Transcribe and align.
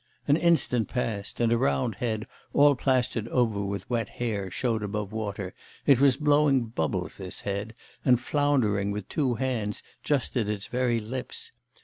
An 0.27 0.35
instant 0.35 0.87
passed... 0.87 1.39
and 1.39 1.51
a 1.51 1.59
round 1.59 1.93
head, 2.01 2.25
all 2.53 2.73
plastered 2.73 3.27
over 3.27 3.61
with 3.63 3.87
wet 3.87 4.09
hair, 4.09 4.49
showed 4.49 4.81
above 4.81 5.11
water, 5.11 5.53
it 5.85 5.99
was 6.01 6.17
blowing 6.17 6.65
bubbles, 6.65 7.17
this 7.17 7.41
head; 7.41 7.75
and 8.03 8.19
floundering 8.19 8.89
with 8.89 9.07
two 9.09 9.35
hands 9.35 9.83
just 10.03 10.35
at 10.35 10.47
its 10.47 10.65
very 10.65 10.99
lips. 10.99 11.51